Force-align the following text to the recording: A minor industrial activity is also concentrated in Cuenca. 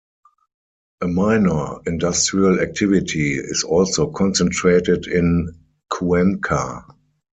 A 1.01 1.07
minor 1.07 1.79
industrial 1.85 2.59
activity 2.59 3.35
is 3.37 3.61
also 3.63 4.09
concentrated 4.09 5.05
in 5.05 5.53
Cuenca. 5.91 6.83